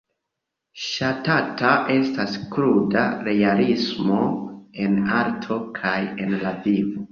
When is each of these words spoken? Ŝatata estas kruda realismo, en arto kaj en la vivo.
Ŝatata 0.83 1.73
estas 1.97 2.39
kruda 2.55 3.05
realismo, 3.29 4.19
en 4.87 4.99
arto 5.21 5.61
kaj 5.79 5.97
en 6.27 6.37
la 6.45 6.59
vivo. 6.69 7.09